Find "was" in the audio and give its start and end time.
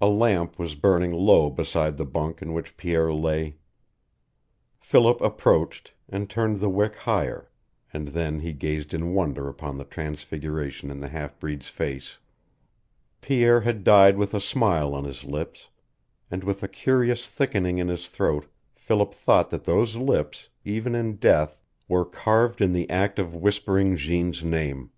0.56-0.76